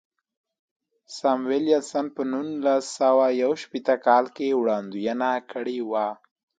[1.17, 6.07] ساموېلسن په نولس سوه یو شپېته کال کې وړاندوینه کړې وه.